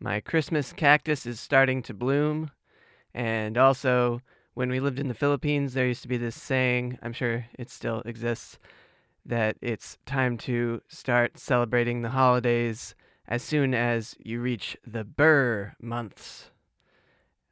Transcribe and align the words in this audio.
My 0.00 0.20
Christmas 0.20 0.72
cactus 0.72 1.26
is 1.26 1.40
starting 1.40 1.82
to 1.82 1.94
bloom. 1.94 2.50
And 3.12 3.58
also, 3.58 4.22
when 4.54 4.70
we 4.70 4.80
lived 4.80 4.98
in 4.98 5.08
the 5.08 5.14
Philippines, 5.14 5.74
there 5.74 5.86
used 5.86 6.02
to 6.02 6.08
be 6.08 6.16
this 6.16 6.40
saying, 6.40 6.98
I'm 7.02 7.12
sure 7.12 7.46
it 7.58 7.70
still 7.70 8.02
exists, 8.04 8.58
that 9.26 9.56
it's 9.60 9.98
time 10.06 10.38
to 10.38 10.82
start 10.88 11.38
celebrating 11.38 12.02
the 12.02 12.10
holidays 12.10 12.94
as 13.26 13.42
soon 13.42 13.74
as 13.74 14.14
you 14.18 14.40
reach 14.40 14.76
the 14.86 15.04
ber 15.04 15.74
months 15.80 16.50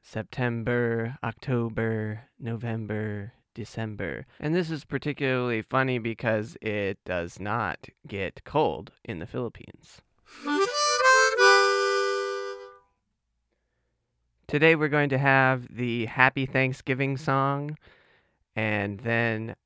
September, 0.00 1.18
October, 1.24 2.28
November, 2.38 3.32
December. 3.54 4.24
And 4.38 4.54
this 4.54 4.70
is 4.70 4.84
particularly 4.84 5.62
funny 5.62 5.98
because 5.98 6.56
it 6.62 6.98
does 7.04 7.40
not 7.40 7.88
get 8.06 8.44
cold 8.44 8.92
in 9.04 9.18
the 9.18 9.26
Philippines. 9.26 10.00
Today 14.48 14.76
we're 14.76 14.86
going 14.86 15.08
to 15.08 15.18
have 15.18 15.66
the 15.74 16.06
Happy 16.06 16.46
Thanksgiving 16.46 17.16
song, 17.16 17.76
and 18.54 19.00
then 19.00 19.56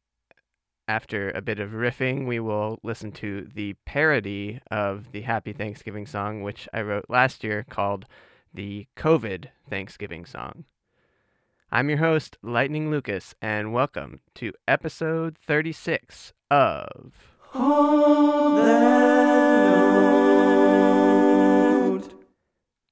after 0.88 1.30
a 1.32 1.42
bit 1.42 1.60
of 1.60 1.72
riffing, 1.72 2.26
we 2.26 2.40
will 2.40 2.78
listen 2.82 3.12
to 3.12 3.46
the 3.54 3.74
parody 3.84 4.58
of 4.70 5.12
the 5.12 5.20
Happy 5.20 5.52
Thanksgiving 5.52 6.06
song, 6.06 6.40
which 6.40 6.66
I 6.72 6.80
wrote 6.80 7.04
last 7.10 7.44
year 7.44 7.66
called 7.68 8.06
the 8.54 8.86
COVID 8.96 9.48
Thanksgiving 9.68 10.24
song. 10.24 10.64
I'm 11.70 11.90
your 11.90 11.98
host, 11.98 12.38
Lightning 12.42 12.90
Lucas, 12.90 13.34
and 13.42 13.74
welcome 13.74 14.20
to 14.36 14.54
episode 14.66 15.36
36 15.36 16.32
of. 16.50 17.12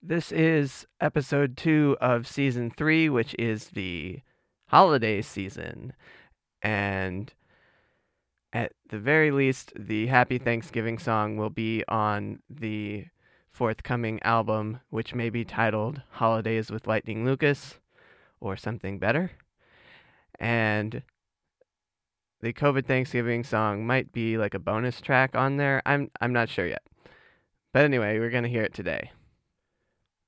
This 0.09 0.33
is 0.33 0.87
episode 1.03 1.55
two 1.55 1.95
of 2.01 2.27
season 2.27 2.70
three, 2.70 3.11
which 3.11 3.37
is 3.39 3.67
the 3.69 4.20
holiday 4.69 5.20
season. 5.20 5.92
And 6.62 7.31
at 8.51 8.73
the 8.89 8.98
very 8.98 9.31
least, 9.31 9.75
the 9.77 10.06
Happy 10.06 10.39
Thanksgiving 10.39 10.98
song 10.98 11.36
will 11.36 11.51
be 11.51 11.84
on 11.89 12.39
the 12.48 13.05
forthcoming 13.53 14.19
album, 14.23 14.81
which 14.89 15.14
may 15.14 15.29
be 15.29 15.45
titled 15.45 16.01
Holidays 16.12 16.70
with 16.70 16.86
Lightning 16.86 17.27
Lucas 17.27 17.75
or 18.41 18.56
something 18.56 18.98
better. 18.98 19.33
And 20.41 21.03
the 22.41 22.55
COVID 22.55 22.86
Thanksgiving 22.86 23.45
song 23.45 23.86
might 23.86 24.11
be 24.11 24.39
like 24.39 24.55
a 24.55 24.59
bonus 24.59 25.03
track 25.03 25.36
on 25.36 25.59
there. 25.59 25.83
I'm 25.84 26.11
I'm 26.19 26.33
not 26.33 26.48
sure 26.48 26.67
yet. 26.67 26.84
But 27.75 27.84
anyway, 27.84 28.19
we're 28.19 28.31
going 28.31 28.45
to 28.45 28.48
hear 28.48 28.62
it 28.62 28.73
today. 28.73 29.11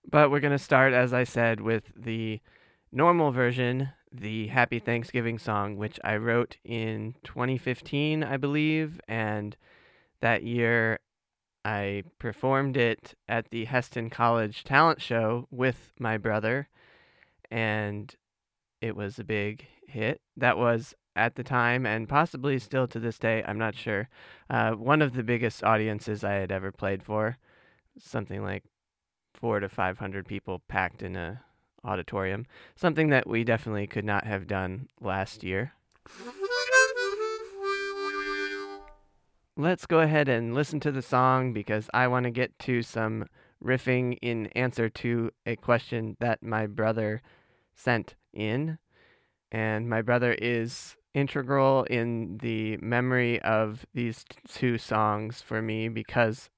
But 0.09 0.31
we're 0.31 0.41
going 0.41 0.53
to 0.53 0.59
start 0.59 0.93
as 0.93 1.13
I 1.13 1.25
said 1.25 1.61
with 1.61 1.85
the 1.97 2.41
normal 2.93 3.33
version, 3.33 3.91
the 4.13 4.49
Happy 4.49 4.79
Thanksgiving 4.79 5.39
song 5.39 5.77
which 5.77 6.01
I 6.03 6.17
wrote 6.17 6.57
in 6.65 7.15
2015, 7.25 8.25
I 8.25 8.37
believe, 8.37 9.01
and 9.07 9.57
that 10.21 10.43
year 10.43 10.99
I 11.65 12.05
performed 12.19 12.77
it 12.77 13.15
at 13.29 13.51
the 13.51 13.67
Hesston 13.67 14.11
College 14.11 14.65
Talent 14.65 15.01
Show 15.01 15.47
with 15.51 15.93
my 15.99 16.17
brother, 16.17 16.69
and 17.51 18.15
it 18.81 18.97
was 18.97 19.19
a 19.19 19.25
big 19.25 19.67
hit. 19.87 20.21
That 20.37 20.57
was 20.57 20.95
at 21.15 21.35
the 21.35 21.45
time, 21.45 21.85
and 21.85 22.09
possibly 22.09 22.59
still 22.59 22.87
to 22.89 22.99
this 22.99 23.19
day, 23.19 23.45
I'm 23.47 23.59
not 23.59 23.75
sure, 23.75 24.09
uh, 24.49 24.73
one 24.73 25.03
of 25.03 25.13
the 25.13 25.23
biggest 25.23 25.63
audiences 25.63 26.25
I 26.25 26.33
had 26.35 26.51
ever 26.51 26.73
played 26.73 27.03
for. 27.03 27.37
Something 27.99 28.43
like 28.43 28.65
four 29.41 29.61
to 29.61 29.69
500 29.69 30.27
people 30.27 30.61
packed 30.69 31.03
in 31.03 31.17
a 31.17 31.43
auditorium. 31.85 32.47
Something 32.77 33.09
that 33.09 33.27
we 33.27 33.45
definitely 33.45 33.87
could 33.87 34.05
not 34.05 34.27
have 34.27 34.47
done 34.47 34.89
last 35.01 35.43
year. 35.43 35.73
let's 39.57 39.85
go 39.85 40.01
ahead 40.01 40.29
and 40.29 40.55
listen 40.55 40.81
to 40.81 40.91
the 40.91 41.03
song 41.03 41.53
because 41.53 41.91
I 41.93 42.09
want 42.09 42.25
to 42.25 42.31
get 42.31 42.59
to 42.61 42.83
some 42.83 43.27
riffing 43.63 44.17
in 44.23 44.47
answer 44.49 44.89
to 44.89 45.31
a 45.45 45.57
question 45.57 46.17
that 46.19 46.43
my 46.43 46.67
brother 46.67 47.21
sent 47.75 48.15
in. 48.33 48.79
And 49.53 49.89
my 49.89 50.01
brother 50.01 50.33
is 50.33 50.97
integral 51.13 51.85
in 51.85 52.39
the 52.39 52.79
memory 52.79 53.43
of 53.43 53.85
these 53.93 54.25
two 54.49 54.79
songs 54.79 55.43
for 55.43 55.61
me 55.61 55.89
because, 55.89 56.49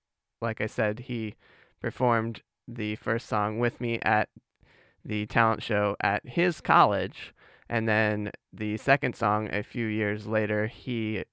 like 0.41 0.61
I 0.61 0.67
said, 0.67 1.01
he 1.01 1.35
performed 1.81 2.43
the 2.69 2.97
first 2.97 3.29
song 3.29 3.59
with 3.59 3.81
me 3.81 3.99
at 4.03 4.29
the 5.05 5.27
talent 5.27 5.63
show 5.63 5.97
at 6.01 6.27
his 6.27 6.61
college. 6.61 7.35
And 7.69 7.89
then 7.89 8.31
the 8.53 8.77
second 8.77 9.17
song, 9.17 9.49
a 9.53 9.63
few 9.63 9.87
years 9.87 10.27
later, 10.27 10.67
he 10.67 11.25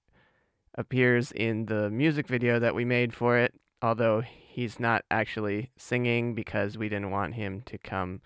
appears 0.76 1.32
in 1.32 1.66
the 1.66 1.90
music 1.90 2.28
video 2.28 2.60
that 2.60 2.76
we 2.76 2.86
made 2.86 3.14
for 3.14 3.38
it, 3.38 3.54
although 3.82 4.22
he's 4.22 4.80
not 4.80 5.04
actually 5.12 5.72
singing 5.78 6.34
because 6.34 6.78
we 6.78 6.90
didn't 6.90 7.12
want 7.12 7.36
him 7.36 7.62
to 7.66 7.78
come 7.78 8.22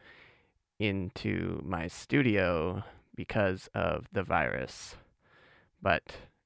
into 0.80 1.62
my 1.66 1.88
studio 1.88 2.84
because 3.16 3.70
of 3.74 4.08
the 4.12 4.24
virus. 4.24 4.96
But 5.82 6.04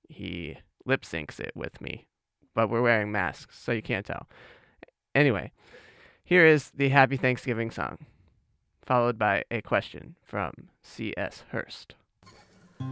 he 0.07 0.57
lip 0.85 1.03
syncs 1.03 1.39
it 1.39 1.51
with 1.55 1.81
me. 1.81 2.07
But 2.55 2.69
we're 2.69 2.81
wearing 2.81 3.11
masks, 3.11 3.59
so 3.59 3.71
you 3.71 3.81
can't 3.81 4.05
tell. 4.05 4.27
Anyway, 5.13 5.51
here 6.27 6.45
is 6.45 6.71
the 6.75 6.89
Happy 6.89 7.15
Thanksgiving 7.15 7.71
song, 7.71 7.99
followed 8.85 9.17
by 9.17 9.45
a 9.49 9.61
question 9.61 10.17
from 10.21 10.67
C.S. 10.83 11.43
Hurst. 11.51 11.95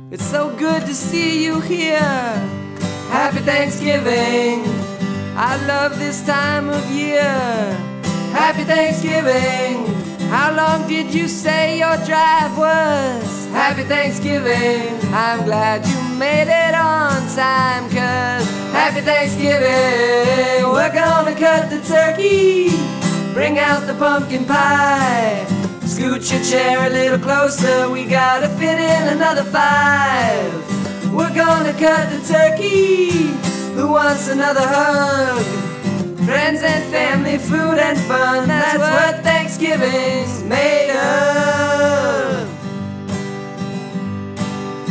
It's 0.09 0.23
so 0.23 0.55
good 0.55 0.83
to 0.83 0.95
see 0.95 1.43
you 1.43 1.59
here. 1.59 1.99
Happy 3.11 3.39
Thanksgiving. 3.39 4.63
I 5.35 5.61
love 5.67 5.99
this 5.99 6.25
time 6.25 6.69
of 6.69 6.89
year. 6.89 7.21
Happy 8.31 8.63
Thanksgiving. 8.63 9.85
How 10.29 10.55
long 10.55 10.87
did 10.87 11.13
you 11.13 11.27
say 11.27 11.79
your 11.79 11.97
drive 12.05 12.57
was? 12.57 13.47
Happy 13.47 13.83
Thanksgiving. 13.83 14.97
I'm 15.13 15.43
glad 15.43 15.85
you 15.85 16.17
made 16.17 16.47
it 16.47 16.73
on 16.73 17.21
time, 17.35 17.83
cause 17.89 18.47
Happy 18.71 19.01
Thanksgiving. 19.01 20.71
We're 20.71 20.93
gonna 20.93 21.35
cut 21.35 21.69
the 21.69 21.81
turkey, 21.81 22.69
bring 23.35 23.59
out 23.59 23.85
the 23.85 23.93
pumpkin 23.95 24.45
pie. 24.45 25.45
Scoot 25.81 26.31
your 26.31 26.41
chair 26.41 26.87
a 26.87 26.89
little 26.89 27.19
closer, 27.19 27.89
we 27.89 28.05
gotta 28.05 28.47
fit 28.47 28.79
in 28.79 29.09
another 29.09 29.43
five. 29.43 30.49
We're 31.13 31.35
gonna 31.35 31.73
cut 31.73 32.09
the 32.13 32.21
turkey. 32.33 33.35
Who 33.75 33.91
wants 33.91 34.29
another 34.29 34.65
hug? 34.65 35.43
Friends 36.25 36.61
and 36.63 36.83
family, 36.93 37.37
food 37.37 37.77
and 37.77 37.99
fun. 38.07 38.47
That's 38.47 38.79
what 38.79 39.21
Thanksgiving's 39.21 40.41
made 40.43 40.91
of. 40.91 42.47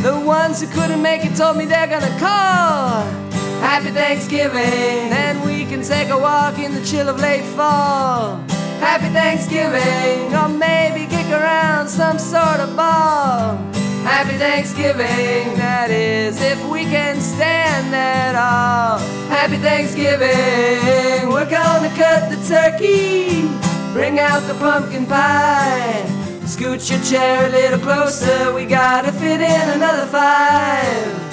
The 0.03 0.19
ones 0.19 0.61
who 0.61 0.67
couldn't 0.67 1.01
make 1.01 1.25
it 1.25 1.35
told 1.35 1.57
me 1.57 1.65
they're 1.65 1.87
gonna 1.87 2.19
call. 2.19 3.24
Happy 3.65 3.89
Thanksgiving. 3.89 5.09
Then 5.09 5.43
we 5.45 5.65
can 5.65 5.81
take 5.81 6.09
a 6.09 6.17
walk 6.17 6.59
in 6.59 6.75
the 6.75 6.85
chill 6.85 7.09
of 7.09 7.19
late 7.19 7.43
fall. 7.57 8.37
Happy 8.79 9.09
Thanksgiving. 9.09 10.33
Or 10.35 10.49
maybe 10.49 11.07
kick 11.07 11.27
around 11.31 11.89
some 11.89 12.19
sort 12.19 12.59
of 12.59 12.75
ball. 12.75 13.57
Happy 14.05 14.37
Thanksgiving, 14.37 15.57
that 15.57 15.89
is, 15.89 16.39
if 16.39 16.63
we 16.69 16.83
can 16.83 17.19
stand 17.19 17.93
at 17.95 18.35
all. 18.35 18.99
Happy 19.29 19.57
Thanksgiving, 19.57 21.27
we're 21.33 21.49
gonna 21.49 21.89
cut 21.97 22.29
the 22.29 22.37
turkey, 22.47 23.49
bring 23.93 24.19
out 24.19 24.41
the 24.41 24.53
pumpkin 24.59 25.07
pie. 25.07 26.05
Scoot 26.45 26.87
your 26.87 27.01
chair 27.01 27.47
a 27.47 27.49
little 27.49 27.79
closer, 27.79 28.53
we 28.53 28.65
gotta 28.65 29.11
fit 29.11 29.41
in 29.41 29.69
another 29.69 30.05
five. 30.05 31.24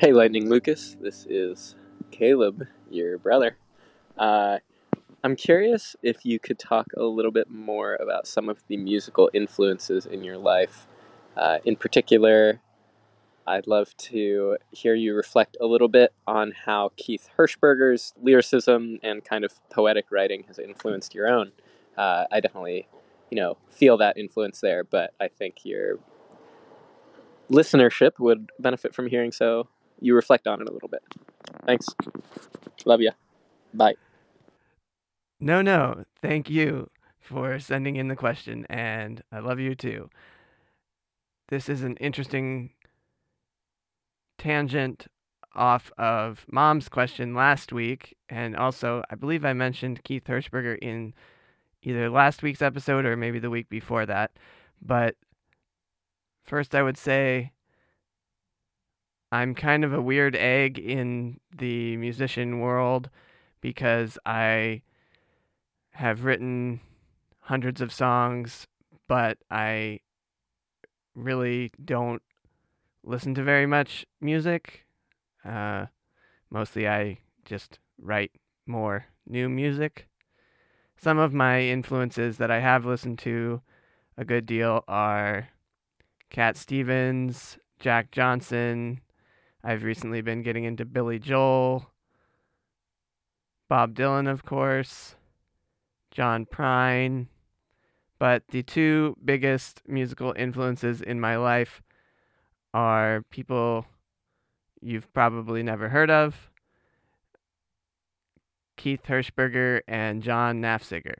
Hey, 0.04 0.12
Lightning 0.12 0.50
Lucas. 0.50 0.98
This 1.00 1.26
is 1.30 1.78
Caleb, 2.12 2.68
your 2.92 3.18
brother. 3.18 3.56
Uh, 4.18 4.58
I'm 5.24 5.38
curious 5.38 5.96
if 6.04 6.26
you 6.26 6.40
could 6.40 6.60
talk 6.60 6.88
a 6.98 7.06
little 7.06 7.32
bit 7.32 7.50
more 7.50 7.96
about 7.96 8.28
some 8.28 8.50
of 8.50 8.62
the 8.68 8.76
musical 8.76 9.30
influences 9.34 10.06
in 10.06 10.22
your 10.22 10.38
life. 10.38 10.88
Uh, 11.38 11.60
in 11.64 11.78
particular, 11.78 12.60
I'd 13.48 13.66
love 13.66 13.96
to 14.10 14.58
hear 14.72 14.94
you 14.94 15.16
reflect 15.16 15.56
a 15.62 15.68
little 15.68 15.88
bit 15.88 16.12
on 16.28 16.52
how 16.66 16.92
Keith 16.98 17.30
Hirschberger's 17.38 18.14
lyricism 18.22 19.00
and 19.04 19.24
kind 19.24 19.46
of 19.46 19.62
poetic 19.70 20.12
writing 20.12 20.44
has 20.50 20.60
influenced 20.60 21.16
your 21.16 21.30
own. 21.30 21.54
Uh, 21.98 22.26
I 22.30 22.42
definitely, 22.42 22.90
you 23.32 23.38
know, 23.38 23.56
feel 23.70 23.96
that 24.00 24.18
influence 24.18 24.60
there, 24.60 24.84
but 24.84 25.14
I 25.22 25.30
think 25.30 25.64
your 25.64 26.00
listenership 27.50 28.20
would 28.20 28.50
benefit 28.60 28.94
from 28.94 29.08
hearing 29.08 29.32
so 29.32 29.70
you 30.04 30.16
reflect 30.16 30.48
on 30.48 30.62
it 30.62 30.70
a 30.70 30.72
little 30.72 30.90
bit. 30.90 31.02
Thanks. 31.66 31.88
Love 32.86 33.02
ya. 33.02 33.12
Bye. 33.74 33.96
No, 35.40 35.62
no, 35.62 36.04
thank 36.22 36.50
you 36.50 36.90
for 37.20 37.60
sending 37.60 37.96
in 37.96 38.10
the 38.10 38.16
question, 38.16 38.66
and 38.70 39.24
I 39.32 39.40
love 39.40 39.60
you 39.60 39.76
too. 39.76 40.10
This 41.50 41.70
is 41.70 41.84
an 41.84 41.96
interesting 41.98 42.72
tangent 44.38 45.08
off 45.56 45.92
of 45.98 46.46
mom's 46.52 46.90
question 46.90 47.34
last 47.34 47.72
week, 47.72 48.16
and 48.30 48.56
also 48.56 49.04
I 49.10 49.16
believe 49.16 49.46
I 49.46 49.54
mentioned 49.54 50.04
Keith 50.04 50.26
Hirschberger 50.26 50.78
in 50.82 51.14
either 51.82 52.10
last 52.10 52.44
week's 52.44 52.62
episode 52.62 53.06
or 53.06 53.16
maybe 53.16 53.40
the 53.40 53.50
week 53.50 53.70
before 53.70 54.06
that. 54.06 54.32
But 54.82 55.16
first, 56.44 56.76
I 56.76 56.84
would 56.84 56.98
say 56.98 57.52
I'm 59.34 59.56
kind 59.56 59.84
of 59.84 59.92
a 59.92 60.02
weird 60.02 60.36
egg 60.36 60.78
in 60.78 61.40
the 61.58 61.98
musician 61.98 62.60
world 62.60 63.10
because 63.62 64.16
I 64.28 64.84
have 65.94 66.24
written 66.24 66.82
hundreds 67.40 67.82
of 67.82 67.92
songs, 67.92 68.68
but 69.08 69.40
I 69.50 70.02
really 71.16 71.72
don't 71.84 72.22
listen 73.04 73.34
to 73.34 73.42
very 73.42 73.66
much 73.66 74.06
music. 74.22 74.86
Uh, 75.44 75.88
mostly, 76.52 76.88
I 76.88 77.18
just 77.44 77.80
write 78.00 78.34
more 78.68 79.08
new 79.28 79.50
music. 79.50 80.08
Some 80.96 81.18
of 81.18 81.34
my 81.34 81.62
influences 81.62 82.38
that 82.38 82.52
I 82.52 82.60
have 82.60 82.86
listened 82.86 83.18
to 83.20 83.64
a 84.16 84.26
good 84.26 84.46
deal 84.46 84.84
are 84.88 85.50
Cat 86.30 86.56
Stevens, 86.56 87.58
Jack 87.80 88.12
Johnson. 88.12 89.02
I've 89.64 89.84
recently 89.84 90.22
been 90.22 90.42
getting 90.42 90.66
into 90.66 90.84
Billy 90.84 91.20
Joel, 91.20 91.90
Bob 93.70 93.96
Dylan, 93.96 94.30
of 94.30 94.46
course, 94.46 95.16
John 96.12 96.46
Prine. 96.46 97.28
But 98.20 98.44
the 98.50 98.64
two 98.64 99.18
biggest 99.24 99.82
musical 99.88 100.34
influences 100.38 101.02
in 101.02 101.20
my 101.20 101.38
life 101.38 101.82
are 102.74 103.24
people 103.30 103.86
you've 104.82 105.12
probably 105.14 105.64
never 105.64 105.90
heard 105.90 106.10
of 106.10 106.50
Keith 108.76 109.04
Hirschberger 109.08 109.82
and 109.88 110.22
John 110.22 110.62
Nafziger. 110.62 111.16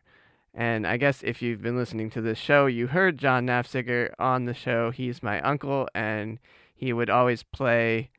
And 0.54 0.86
I 0.86 0.98
guess 0.98 1.24
if 1.24 1.42
you've 1.42 1.62
been 1.62 1.78
listening 1.78 2.10
to 2.12 2.22
this 2.22 2.38
show, 2.38 2.66
you 2.66 2.88
heard 2.88 3.18
John 3.18 3.48
Nafziger 3.48 4.12
on 4.20 4.46
the 4.46 4.54
show. 4.54 4.92
He's 4.92 5.24
my 5.24 5.42
uncle, 5.42 5.88
and 5.96 6.40
he 6.76 6.94
would 6.94 7.10
always 7.10 7.42
play 7.42 8.12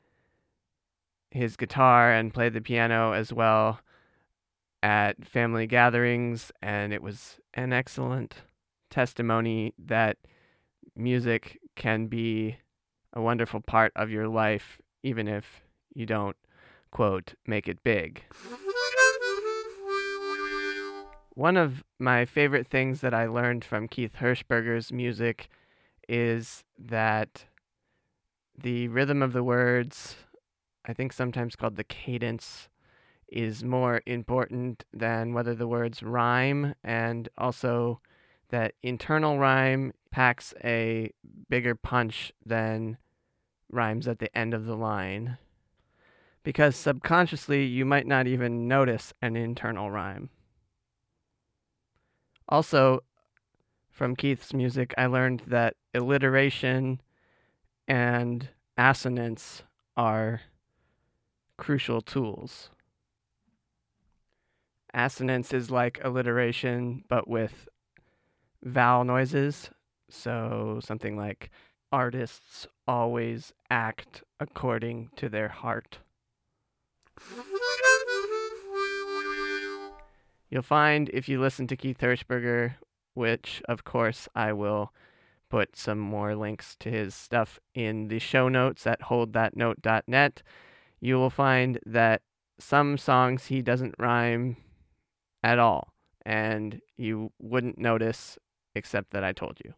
his 1.35 1.57
guitar 1.57 2.13
and 2.13 2.33
played 2.33 2.55
the 2.55 2.61
piano 2.61 3.13
as 3.13 3.33
well 3.33 3.81
at 4.83 5.27
family 5.27 5.67
gatherings. 5.67 6.53
And 6.63 6.93
it 6.93 7.03
was 7.03 7.41
an 7.53 7.73
excellent 7.73 8.37
testimony 8.89 9.75
that 9.79 10.17
music 10.97 11.59
can 11.75 12.07
be 12.07 12.57
a 13.13 13.21
wonderful 13.21 13.61
part 13.61 13.93
of 13.97 14.11
your 14.11 14.29
life, 14.29 14.79
even 15.03 15.27
if 15.29 15.63
you 15.95 16.07
don't, 16.07 16.37
quote, 16.91 17.35
make 17.47 17.69
it 17.69 17.83
big. 17.83 18.23
One 21.31 21.57
of 21.57 21.83
my 21.99 22.25
favorite 22.25 22.69
things 22.69 23.01
that 23.01 23.13
I 23.13 23.27
learned 23.27 23.65
from 23.65 23.89
Keith 23.89 24.17
Hirschberger's 24.21 24.93
music 24.93 25.49
is 26.09 26.63
that 26.79 27.47
the 28.57 28.87
rhythm 28.87 29.21
of 29.21 29.33
the 29.33 29.43
words, 29.43 30.15
I 30.85 30.93
think 30.93 31.13
sometimes 31.13 31.57
called 31.57 31.77
the 31.77 31.85
cadence, 31.85 32.69
is 33.29 33.65
more 33.65 34.03
important 34.07 34.85
than 34.93 35.33
whether 35.33 35.55
the 35.55 35.67
words 35.67 36.03
rhyme, 36.03 36.75
and 36.85 37.29
also 37.39 38.01
that 38.51 38.75
internal 38.83 39.39
rhyme 39.39 39.93
packs 40.11 40.55
a 40.63 41.11
bigger 41.49 41.75
punch 41.75 42.33
than 42.45 42.97
rhymes 43.71 44.07
at 44.07 44.19
the 44.19 44.37
end 44.37 44.55
of 44.55 44.67
the 44.67 44.77
line. 44.77 45.39
Because 46.43 46.77
subconsciously, 46.77 47.65
you 47.65 47.85
might 47.85 48.07
not 48.07 48.27
even 48.27 48.69
notice 48.69 49.15
an 49.23 49.35
internal 49.35 49.91
rhyme. 49.91 50.29
Also, 52.49 53.01
from 53.91 54.15
Keith's 54.15 54.53
music, 54.53 54.93
I 54.99 55.07
learned 55.07 55.43
that 55.47 55.75
alliteration 55.95 57.01
and 57.89 58.49
assonance 58.77 59.63
are 59.97 60.43
crucial 61.57 62.01
tools. 62.01 62.71
Assonance 64.93 65.53
is 65.53 65.71
like 65.71 66.01
alliteration, 66.03 67.05
but 67.09 67.29
with 67.29 67.69
vowel 68.63 69.05
noises. 69.05 69.71
So 70.09 70.81
something 70.83 71.17
like 71.17 71.51
artists 71.91 72.67
always 72.87 73.53
act 73.71 74.23
according 74.39 75.11
to 75.17 75.29
their 75.29 75.49
heart. 75.49 75.99
You'll 80.51 80.63
find 80.63 81.11
if 81.13 81.29
you 81.29 81.41
listen 81.41 81.67
to 81.69 81.77
Keith 81.77 81.99
Hirschberger, 81.99 82.75
which 83.15 83.63
of 83.69 83.85
course 83.85 84.29
I 84.35 84.53
will 84.53 84.93
put 85.49 85.77
some 85.77 85.99
more 85.99 86.35
links 86.35 86.77
to 86.81 86.91
his 86.91 87.15
stuff 87.15 87.61
in 87.75 88.09
the 88.09 88.19
show 88.19 88.49
notes 88.49 88.87
at 88.87 89.03
holdthatnote.net, 89.03 90.43
you 91.05 91.17
will 91.17 91.29
find 91.29 91.79
that 91.85 92.23
some 92.59 92.97
songs 92.97 93.49
he 93.49 93.61
doesn't 93.61 93.95
rhyme 93.99 94.57
at 95.43 95.59
all, 95.59 95.93
and 96.25 96.81
you 96.97 97.31
wouldn't 97.39 97.77
notice 97.77 98.39
except 98.75 99.11
that 99.11 99.23
I 99.23 99.33
told 99.33 99.61
you. 99.63 99.75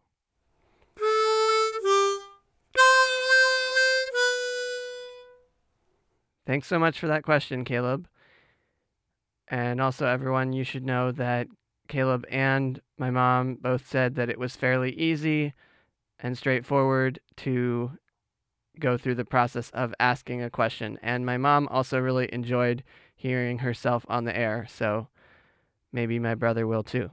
Thanks 6.45 6.67
so 6.67 6.79
much 6.79 6.97
for 6.97 7.07
that 7.07 7.23
question, 7.23 7.65
Caleb. 7.65 8.07
And 9.49 9.81
also, 9.81 10.07
everyone, 10.07 10.53
you 10.53 10.63
should 10.63 10.85
know 10.85 11.11
that 11.11 11.47
Caleb 11.89 12.25
and 12.31 12.79
my 12.97 13.09
mom 13.09 13.55
both 13.55 13.85
said 13.85 14.15
that 14.15 14.29
it 14.29 14.39
was 14.39 14.55
fairly 14.55 14.93
easy 14.93 15.53
and 16.21 16.37
straightforward 16.37 17.19
to 17.35 17.91
go 18.79 18.97
through 18.97 19.15
the 19.15 19.25
process 19.25 19.69
of 19.71 19.93
asking 19.99 20.41
a 20.41 20.49
question. 20.49 20.97
And 21.01 21.25
my 21.25 21.37
mom 21.37 21.67
also 21.69 21.99
really 21.99 22.29
enjoyed 22.33 22.83
hearing 23.15 23.59
herself 23.59 24.05
on 24.07 24.25
the 24.25 24.37
air, 24.37 24.67
so 24.69 25.07
maybe 25.91 26.19
my 26.19 26.35
brother 26.35 26.67
will 26.67 26.83
too. 26.83 27.09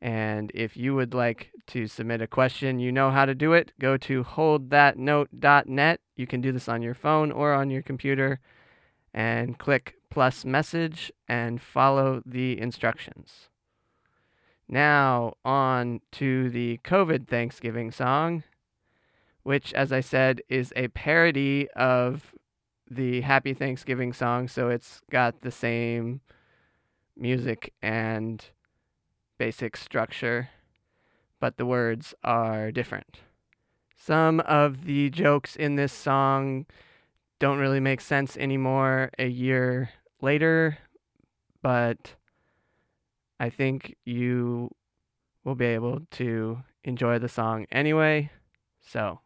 And 0.00 0.50
if 0.54 0.76
you 0.76 0.94
would 0.94 1.14
like 1.14 1.50
to 1.68 1.86
submit 1.86 2.20
a 2.20 2.26
question, 2.26 2.78
you 2.78 2.92
know 2.92 3.10
how 3.10 3.24
to 3.24 3.34
do 3.34 3.52
it. 3.54 3.72
Go 3.80 3.96
to 3.96 4.22
holdthatnote.net. 4.22 6.00
You 6.16 6.26
can 6.26 6.40
do 6.40 6.52
this 6.52 6.68
on 6.68 6.82
your 6.82 6.94
phone 6.94 7.32
or 7.32 7.54
on 7.54 7.70
your 7.70 7.82
computer 7.82 8.40
and 9.14 9.58
click 9.58 9.94
plus 10.10 10.44
message 10.44 11.10
and 11.28 11.60
follow 11.60 12.22
the 12.26 12.60
instructions. 12.60 13.48
Now, 14.68 15.34
on 15.44 16.00
to 16.12 16.50
the 16.50 16.80
COVID 16.84 17.26
Thanksgiving 17.28 17.90
song, 17.90 18.44
which, 19.44 19.72
as 19.74 19.92
I 19.92 20.00
said, 20.00 20.42
is 20.48 20.72
a 20.74 20.88
parody 20.88 21.68
of 21.76 22.34
the 22.90 23.20
Happy 23.20 23.54
Thanksgiving 23.54 24.12
song. 24.12 24.48
So 24.48 24.68
it's 24.68 25.00
got 25.10 25.42
the 25.42 25.50
same 25.50 26.20
music 27.16 27.72
and 27.80 28.44
basic 29.38 29.76
structure, 29.76 30.48
but 31.40 31.56
the 31.56 31.66
words 31.66 32.14
are 32.24 32.72
different. 32.72 33.20
Some 33.96 34.40
of 34.40 34.84
the 34.84 35.10
jokes 35.10 35.56
in 35.56 35.76
this 35.76 35.92
song 35.92 36.66
don't 37.38 37.58
really 37.58 37.80
make 37.80 38.00
sense 38.00 38.36
anymore 38.36 39.10
a 39.18 39.26
year 39.26 39.90
later, 40.20 40.78
but 41.62 42.14
I 43.38 43.50
think 43.50 43.96
you 44.04 44.70
will 45.44 45.54
be 45.54 45.66
able 45.66 46.00
to 46.12 46.62
enjoy 46.84 47.18
the 47.18 47.28
song 47.28 47.66
anyway. 47.70 48.30
So 48.80 49.20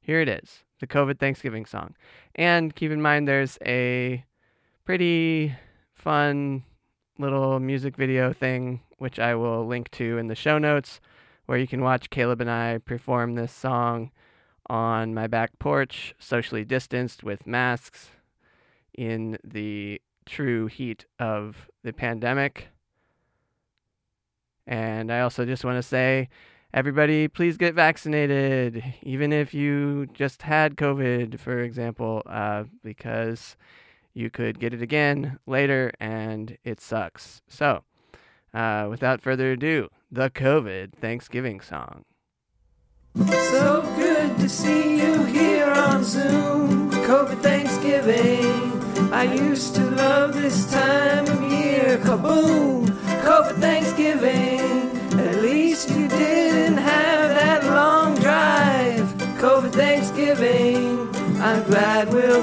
here 0.00 0.20
it 0.20 0.28
is 0.28 0.64
the 0.80 0.86
COVID 0.86 1.18
Thanksgiving 1.18 1.66
song. 1.66 1.94
And 2.34 2.74
keep 2.74 2.90
in 2.90 3.02
mind, 3.02 3.28
there's 3.28 3.58
a 3.64 4.24
pretty 4.84 5.54
fun 5.94 6.64
little 7.18 7.60
music 7.60 7.96
video 7.96 8.32
thing, 8.32 8.80
which 8.98 9.18
I 9.18 9.34
will 9.34 9.66
link 9.66 9.90
to 9.92 10.18
in 10.18 10.28
the 10.28 10.34
show 10.34 10.58
notes, 10.58 11.00
where 11.46 11.58
you 11.58 11.66
can 11.66 11.82
watch 11.82 12.10
Caleb 12.10 12.40
and 12.40 12.50
I 12.50 12.78
perform 12.78 13.34
this 13.34 13.52
song 13.52 14.10
on 14.68 15.14
my 15.14 15.26
back 15.26 15.58
porch, 15.58 16.14
socially 16.18 16.64
distanced 16.64 17.22
with 17.22 17.46
masks 17.46 18.10
in 18.96 19.36
the 19.44 20.00
true 20.26 20.66
heat 20.66 21.04
of 21.18 21.68
the 21.82 21.92
pandemic. 21.92 22.68
And 24.66 25.12
I 25.12 25.20
also 25.20 25.44
just 25.44 25.64
want 25.64 25.76
to 25.76 25.82
say, 25.82 26.28
everybody, 26.72 27.28
please 27.28 27.56
get 27.56 27.74
vaccinated, 27.74 28.82
even 29.02 29.32
if 29.32 29.52
you 29.54 30.06
just 30.12 30.42
had 30.42 30.76
COVID, 30.76 31.38
for 31.38 31.60
example, 31.60 32.22
uh, 32.26 32.64
because 32.82 33.56
you 34.14 34.30
could 34.30 34.58
get 34.58 34.74
it 34.74 34.82
again 34.82 35.38
later 35.46 35.92
and 36.00 36.56
it 36.64 36.80
sucks. 36.80 37.42
So, 37.48 37.84
uh, 38.52 38.86
without 38.90 39.20
further 39.20 39.52
ado, 39.52 39.88
the 40.10 40.30
COVID 40.30 40.94
Thanksgiving 40.94 41.60
song. 41.60 42.04
So 43.16 43.82
good 43.96 44.38
to 44.38 44.48
see 44.48 44.98
you 44.98 45.24
here 45.24 45.70
on 45.70 46.04
Zoom. 46.04 46.90
COVID 46.90 47.40
Thanksgiving. 47.42 49.12
I 49.12 49.24
used 49.24 49.74
to 49.74 49.90
love 49.90 50.34
this 50.34 50.70
time 50.70 51.26
of 51.26 51.52
year. 51.52 51.98
Kaboom! 51.98 52.79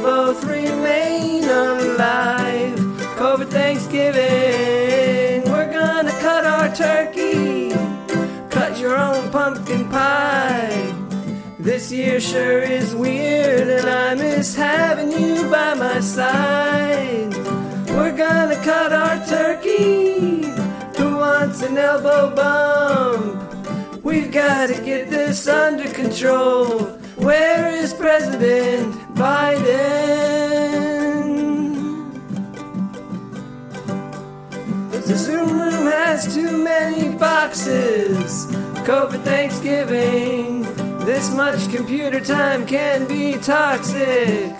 Both 0.01 0.43
remain 0.43 1.43
alive. 1.43 2.77
COVID 3.17 3.49
Thanksgiving. 3.49 5.43
We're 5.51 5.71
gonna 5.71 6.11
cut 6.19 6.45
our 6.45 6.73
turkey. 6.75 7.71
Cut 8.49 8.79
your 8.79 8.97
own 8.97 9.31
pumpkin 9.31 9.89
pie. 9.89 10.93
This 11.59 11.91
year 11.91 12.19
sure 12.19 12.59
is 12.59 12.95
weird, 12.95 13.67
and 13.67 13.89
I 13.89 14.13
miss 14.15 14.55
having 14.55 15.11
you 15.11 15.49
by 15.49 15.73
my 15.73 15.99
side. 15.99 17.35
We're 17.89 18.15
gonna 18.15 18.57
cut 18.63 18.93
our 18.93 19.17
turkey. 19.25 20.43
Who 20.97 21.17
wants 21.17 21.61
an 21.63 21.77
elbow 21.77 22.35
bump? 22.35 24.03
We've 24.03 24.31
gotta 24.31 24.79
get 24.81 25.09
this 25.09 25.47
under 25.47 25.89
control. 25.89 26.97
Where 27.17 27.67
is 27.67 27.93
President 27.93 29.06
Biden? 29.17 29.73
The 34.91 35.15
Zoom 35.15 35.59
room 35.59 35.87
has 35.87 36.31
too 36.35 36.55
many 36.55 37.17
boxes. 37.17 38.45
COVID 38.85 39.23
Thanksgiving. 39.23 40.61
This 41.03 41.33
much 41.33 41.67
computer 41.73 42.19
time 42.19 42.67
can 42.67 43.07
be 43.07 43.39
toxic. 43.39 44.53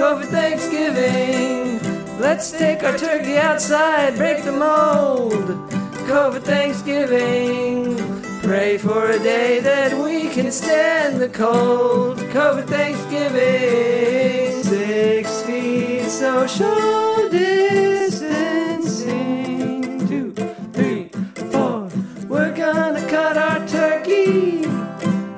COVID 0.00 0.26
Thanksgiving. 0.26 1.78
Let's 2.18 2.50
take 2.50 2.82
our 2.82 2.98
turkey 2.98 3.36
outside, 3.36 4.16
break 4.16 4.42
the 4.42 4.50
mold. 4.50 5.70
COVID 6.10 6.42
Thanksgiving. 6.42 7.99
Pray 8.42 8.78
for 8.78 9.10
a 9.10 9.18
day 9.18 9.60
that 9.60 9.92
we 9.96 10.28
can 10.30 10.50
stand 10.50 11.20
the 11.20 11.28
cold. 11.28 12.18
COVID 12.18 12.66
Thanksgiving. 12.66 14.62
Six 14.62 15.42
feet 15.42 16.08
social 16.08 17.28
distancing. 17.28 18.48
Two, 20.08 20.32
three, 20.72 21.10
four. 21.52 21.90
We're 22.28 22.56
gonna 22.56 23.06
cut 23.08 23.36
our 23.36 23.66
turkey. 23.68 24.64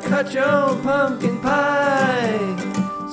Cut 0.09 0.33
your 0.33 0.45
own 0.45 0.81
pumpkin 0.83 1.41
pie. 1.41 2.57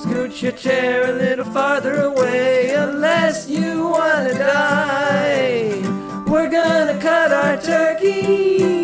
Scoot 0.00 0.40
your 0.40 0.52
chair 0.52 1.10
a 1.10 1.12
little 1.12 1.44
farther 1.46 2.02
away 2.02 2.70
unless 2.70 3.48
you 3.48 3.88
wanna 3.88 4.34
die. 4.34 5.82
We're 6.26 6.48
gonna 6.48 6.96
cut 7.00 7.32
our 7.32 7.56
turkey. 7.60 8.79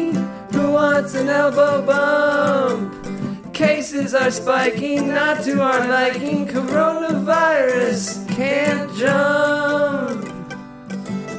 Who 0.67 0.73
wants 0.73 1.15
an 1.15 1.29
elbow 1.29 1.81
bump? 1.81 3.55
Cases 3.55 4.17
are 4.17 4.33
spiking, 4.33 5.11
not 5.11 5.45
to 5.45 5.63
our 5.63 5.87
liking. 5.87 6.49
Coronavirus 6.49 8.29
can't 8.35 8.93
jump. 8.97 10.25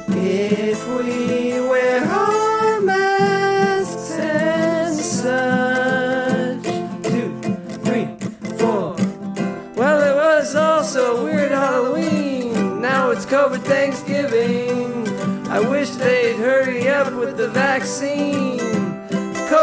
If 0.08 0.80
we 0.88 1.60
wear 1.60 2.02
our 2.04 2.80
masks 2.80 4.12
and 4.12 4.96
such. 4.96 6.64
Two, 7.04 7.30
three, 7.84 8.06
four. 8.56 8.96
Well, 9.76 10.00
it 10.10 10.16
was 10.16 10.56
also 10.56 11.18
a 11.18 11.24
weird 11.24 11.50
Halloween. 11.50 12.80
Now 12.80 13.10
it's 13.10 13.26
COVID 13.26 13.60
Thanksgiving. 13.60 15.06
I 15.48 15.60
wish 15.60 15.90
they'd 15.90 16.36
hurry 16.36 16.88
up 16.88 17.12
with 17.12 17.36
the 17.36 17.48
vaccine. 17.48 18.57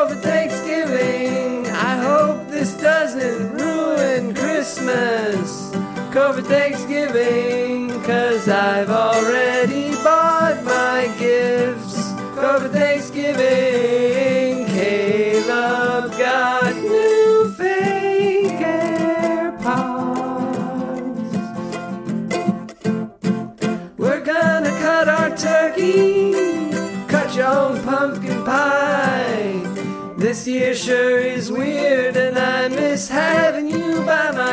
COVID 0.06 0.22
Thanksgiving. 0.22 1.68
I 1.68 1.98
hope 1.98 2.48
this 2.48 2.74
doesn't 2.74 3.54
ruin 3.54 4.36
Christmas. 4.36 5.72
COVID 6.14 6.46
Thanksgiving. 6.46 7.90
Cause 8.04 8.48
I've 8.48 8.92
already 8.92 9.55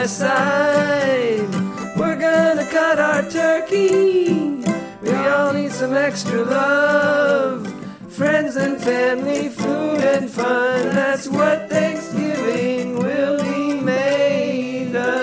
my 0.02 0.06
side. 0.06 1.48
We're 1.96 2.18
gonna 2.18 2.66
cut 2.66 2.98
our 2.98 3.22
turkey. 3.30 4.34
We 5.00 5.14
all 5.14 5.52
need 5.52 5.70
some 5.70 5.94
extra 5.94 6.42
love. 6.42 7.68
Friends 8.08 8.56
and 8.56 8.82
family, 8.82 9.48
food 9.48 10.00
and 10.00 10.28
fun. 10.28 10.88
That's 10.88 11.28
what 11.28 11.70
Thanksgiving 11.70 12.96
will 12.98 13.40
be 13.44 13.74
made 13.80 14.96
of. 14.96 15.22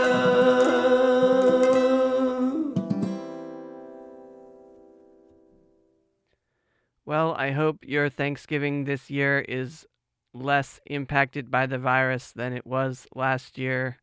Well, 7.05 7.35
I 7.35 7.51
hope 7.51 7.79
your 7.85 8.07
Thanksgiving 8.07 8.85
this 8.85 9.09
year 9.09 9.39
is 9.41 9.85
less 10.33 10.79
impacted 10.85 11.51
by 11.51 11.65
the 11.65 11.79
virus 11.79 12.31
than 12.31 12.53
it 12.53 12.65
was 12.65 13.07
last 13.13 13.57
year. 13.57 13.97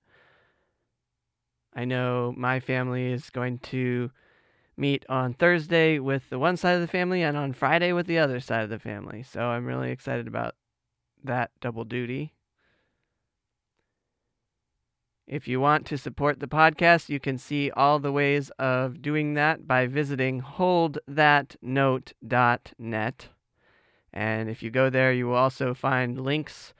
I 1.77 1.85
know 1.85 2.35
my 2.35 2.59
family 2.59 3.13
is 3.13 3.29
going 3.29 3.59
to 3.59 4.11
meet 4.79 5.05
on 5.11 5.35
Thursday 5.35 5.99
with 5.99 6.31
the 6.31 6.39
one 6.39 6.57
side 6.57 6.73
of 6.73 6.81
the 6.81 6.87
family 6.87 7.23
and 7.23 7.37
on 7.37 7.53
Friday 7.53 7.93
with 7.93 8.07
the 8.07 8.19
other 8.19 8.41
side 8.41 8.65
of 8.65 8.71
the 8.71 8.79
family. 8.79 9.23
So 9.23 9.43
I'm 9.43 9.67
really 9.67 9.91
excited 9.91 10.27
about 10.27 10.55
that 11.23 11.51
double 11.61 11.85
duty. 11.85 12.33
If 15.27 15.47
you 15.47 15.61
want 15.61 15.85
to 15.87 15.99
support 15.99 16.41
the 16.41 16.47
podcast, 16.47 17.11
you 17.11 17.21
can 17.21 17.37
see 17.37 17.71
all 17.73 17.99
the 17.99 18.13
ways 18.13 18.49
of 18.59 19.03
doing 19.03 19.35
that 19.35 19.67
by 19.67 19.87
visiting 19.87 20.41
holdthatnote.net. 20.41 23.29
And 24.13 24.49
if 24.49 24.63
you 24.63 24.71
go 24.71 24.89
there, 24.89 25.13
you 25.13 25.27
will 25.27 25.35
also 25.35 25.75
find 25.75 26.19
links 26.19 26.73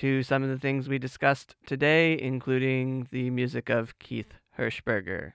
to 0.00 0.22
some 0.22 0.42
of 0.42 0.48
the 0.48 0.58
things 0.58 0.88
we 0.88 0.98
discussed 0.98 1.54
today, 1.66 2.18
including 2.18 3.06
the 3.10 3.28
music 3.28 3.68
of 3.68 3.98
Keith 3.98 4.32
Hirschberger 4.58 5.32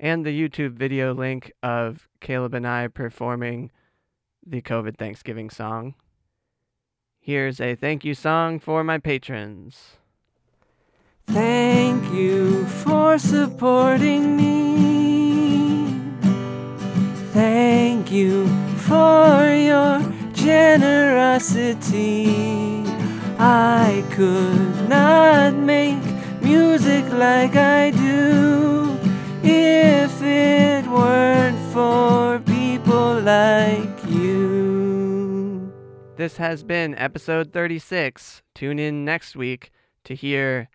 and 0.00 0.24
the 0.24 0.30
YouTube 0.30 0.72
video 0.72 1.12
link 1.12 1.52
of 1.62 2.08
Caleb 2.20 2.54
and 2.54 2.66
I 2.66 2.88
performing 2.88 3.70
the 4.46 4.62
COVID 4.62 4.96
Thanksgiving 4.96 5.50
song. 5.50 5.94
Here's 7.20 7.60
a 7.60 7.74
thank 7.74 8.02
you 8.02 8.14
song 8.14 8.58
for 8.58 8.82
my 8.82 8.96
patrons. 8.96 9.98
Thank 11.26 12.14
you 12.14 12.64
for 12.64 13.18
supporting 13.18 14.38
me. 14.38 15.52
Thank 17.34 18.10
you 18.10 18.46
for 18.78 19.52
your 19.54 20.00
generosity. 20.32 21.82
I 23.44 24.06
could 24.12 24.88
not 24.88 25.52
make 25.54 26.00
music 26.40 27.04
like 27.12 27.56
I 27.56 27.90
do 27.90 28.96
if 29.42 30.22
it 30.22 30.86
weren't 30.86 31.58
for 31.72 32.38
people 32.38 33.20
like 33.20 34.06
you. 34.08 35.72
This 36.14 36.36
has 36.36 36.62
been 36.62 36.94
episode 36.94 37.52
36. 37.52 38.42
Tune 38.54 38.78
in 38.78 39.04
next 39.04 39.34
week 39.34 39.72
to 40.04 40.14
hear 40.14 40.68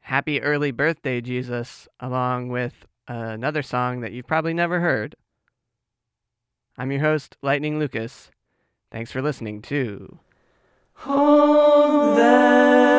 Happy 0.00 0.42
Early 0.42 0.72
Birthday, 0.72 1.20
Jesus, 1.20 1.86
along 2.00 2.48
with 2.48 2.86
another 3.06 3.62
song 3.62 4.00
that 4.00 4.10
you've 4.10 4.26
probably 4.26 4.52
never 4.52 4.80
heard. 4.80 5.14
I'm 6.76 6.90
your 6.90 7.02
host, 7.02 7.36
Lightning 7.40 7.78
Lucas. 7.78 8.32
Thanks 8.90 9.12
for 9.12 9.22
listening 9.22 9.62
to 9.62 10.18
Hold 11.00 12.18
that. 12.18 12.97